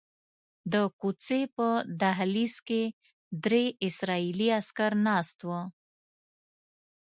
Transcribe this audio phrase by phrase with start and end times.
[0.73, 1.67] د کوڅې په
[2.01, 2.83] دهلیز کې
[3.45, 5.59] درې اسرائیلي عسکر ناست وو.